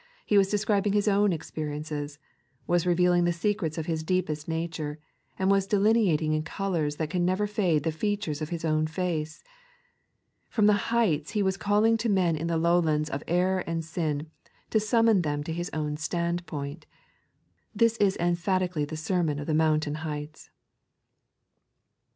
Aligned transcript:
He 0.25 0.35
was 0.35 0.49
de 0.49 0.57
scribing 0.57 0.95
His 0.95 1.07
own 1.07 1.31
experiences, 1.31 2.17
was 2.65 2.87
reveling 2.87 3.25
the 3.25 3.31
secrets 3.31 3.77
of 3.77 3.85
Hia 3.85 3.97
deepest 3.97 4.47
nature, 4.47 4.97
and 5.37 5.51
was 5.51 5.67
delineating 5.67 6.33
in 6.33 6.41
colours 6.41 6.95
that 6.95 7.11
can 7.11 7.23
never 7.23 7.45
fade 7.45 7.83
the 7.83 7.91
features 7.91 8.41
of 8.41 8.49
His 8.49 8.65
own 8.65 8.87
face. 8.87 9.43
From 10.49 10.65
the 10.65 10.73
heights. 10.89 11.33
He 11.33 11.43
was 11.43 11.55
calling 11.55 11.97
to 11.97 12.09
men 12.09 12.35
in 12.35 12.47
the 12.47 12.57
lowlands 12.57 13.11
of 13.11 13.21
error 13.27 13.59
and 13.67 13.85
sin, 13.85 14.25
to 14.71 14.79
summon 14.79 15.21
them 15.21 15.43
to 15.43 15.53
His 15.53 15.69
own 15.71 15.97
standpoint. 15.97 16.87
This 17.75 17.95
is 17.97 18.17
emphatically 18.17 18.85
the 18.85 18.97
sermon 18.97 19.37
of 19.37 19.45
the 19.45 19.53
mountain 19.53 19.93
heights. 20.01 20.49